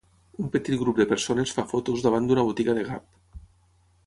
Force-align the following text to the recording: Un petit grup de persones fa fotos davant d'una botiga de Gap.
Un 0.43 0.47
petit 0.55 0.77
grup 0.83 1.01
de 1.01 1.07
persones 1.11 1.53
fa 1.59 1.67
fotos 1.75 2.07
davant 2.09 2.31
d'una 2.31 2.47
botiga 2.49 2.79
de 2.81 2.89
Gap. 2.93 3.43